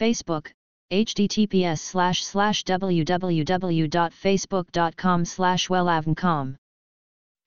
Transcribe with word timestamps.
Facebook, 0.00 0.42
https 0.90 1.76
slash 1.76 2.22
slash 2.22 2.64
www.facebook.com 2.64 5.24
slash 5.24 5.70
wellavncom. 5.70 6.52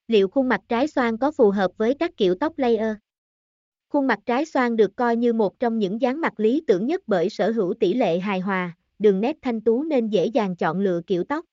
Liệu 0.08 0.28
khuôn 0.28 0.48
mặt 0.48 0.60
trái 0.68 0.88
xoan 0.88 1.18
có 1.18 1.30
phù 1.30 1.50
hợp 1.50 1.70
với 1.76 1.94
các 1.94 2.10
kiểu 2.16 2.34
tóc 2.40 2.58
layer? 2.58 2.96
Khuôn 3.88 4.06
mặt 4.06 4.18
trái 4.26 4.44
xoan 4.44 4.76
được 4.76 4.96
coi 4.96 5.16
như 5.16 5.32
một 5.32 5.60
trong 5.60 5.78
những 5.78 6.00
dáng 6.00 6.20
mặt 6.20 6.40
lý 6.40 6.62
tưởng 6.66 6.86
nhất 6.86 7.02
bởi 7.06 7.30
sở 7.30 7.50
hữu 7.50 7.74
tỷ 7.80 7.94
lệ 7.94 8.18
hài 8.18 8.40
hòa, 8.40 8.76
đường 8.98 9.20
nét 9.20 9.36
thanh 9.42 9.60
tú 9.60 9.82
nên 9.82 10.08
dễ 10.08 10.26
dàng 10.26 10.56
chọn 10.56 10.80
lựa 10.80 11.00
kiểu 11.06 11.24
tóc. 11.24 11.44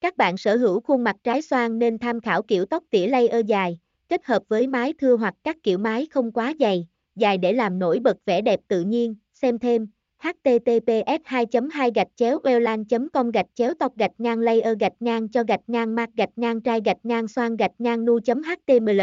Các 0.00 0.16
bạn 0.16 0.36
sở 0.36 0.56
hữu 0.56 0.80
khuôn 0.80 1.04
mặt 1.04 1.16
trái 1.24 1.42
xoan 1.42 1.78
nên 1.78 1.98
tham 1.98 2.20
khảo 2.20 2.42
kiểu 2.42 2.66
tóc 2.66 2.84
tỉa 2.90 3.06
layer 3.06 3.46
dài, 3.46 3.78
kết 4.08 4.24
hợp 4.24 4.42
với 4.48 4.66
mái 4.66 4.92
thưa 4.98 5.16
hoặc 5.16 5.34
các 5.42 5.56
kiểu 5.62 5.78
mái 5.78 6.06
không 6.10 6.32
quá 6.32 6.54
dày, 6.60 6.86
dài 7.16 7.38
để 7.38 7.52
làm 7.52 7.78
nổi 7.78 7.98
bật 7.98 8.16
vẻ 8.24 8.40
đẹp 8.40 8.60
tự 8.68 8.80
nhiên, 8.80 9.14
xem 9.34 9.58
thêm 9.58 9.86
https 10.22 11.20
2 11.24 11.46
2 11.70 11.90
gạch 11.90 12.08
chéo 12.16 12.38
welan 12.44 12.84
com 13.12 13.30
gạch 13.30 13.46
chéo 13.54 13.74
tộc 13.74 13.92
gạch 13.96 14.10
ngang 14.18 14.40
layer 14.40 14.78
gạch 14.80 14.92
ngang 15.00 15.28
cho 15.28 15.44
gạch 15.44 15.60
ngang 15.66 15.94
mạc 15.94 16.10
gạch 16.16 16.32
ngang 16.36 16.60
trai 16.60 16.80
gạch 16.84 16.96
ngang 17.02 17.28
xoan 17.28 17.56
gạch 17.56 17.70
ngang 17.78 18.04
nu 18.04 18.18
html 18.26 19.00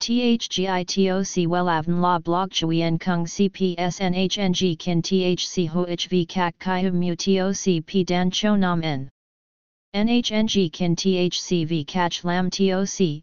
THGITOC 0.00 1.46
WELAVN 1.46 2.02
La 2.02 2.18
Blog 2.18 2.50
Chuyen 2.50 2.98
Kung 2.98 3.24
CPSNHNG 3.24 4.76
Kin 4.78 5.02
THC 5.02 5.68
HOHV 5.68 6.26
Kak 6.28 6.54
Kai 6.58 6.90
Mu 6.90 7.14
TOC 7.14 7.86
P 7.86 8.04
Dan 8.04 8.30
Cho 8.30 8.56
Nam 8.56 8.80
N 8.82 9.08
NHNG 9.94 10.72
Kin 10.72 10.96
THCV 10.96 11.86
cach 11.86 12.24
Lam 12.24 12.50
TOC 12.50 13.22